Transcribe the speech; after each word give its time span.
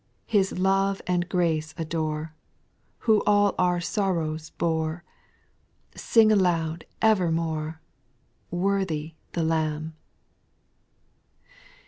61 0.29 0.39
His 0.39 0.57
love 0.57 1.01
and 1.05 1.29
grace 1.29 1.75
adore, 1.77 2.33
Who 3.01 3.21
all 3.27 3.53
our 3.59 3.79
sorrows 3.79 4.49
bore; 4.49 5.03
Sing 5.95 6.31
aloud 6.31 6.85
evermore," 7.03 7.81
Worthy 8.49 9.13
the 9.33 9.43
Lamb 9.43 9.83
1" 9.83 9.89
2. 9.91 9.95